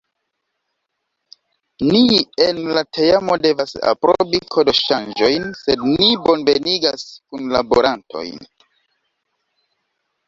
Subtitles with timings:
[1.89, 1.99] Ni
[2.45, 8.45] en la teamo devas aprobi kodoŝanĝojn, sed ni bonvenigas kunlaborantojn!